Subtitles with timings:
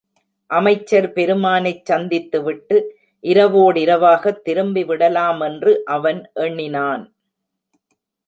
[0.49, 2.77] அமைச்சர் பெருமானைச் சந்தித்துவிட்டு
[3.23, 7.03] இரவோடிரவாகத் திரும்பிவிடலாமென்று அவன் எண்ணினான்.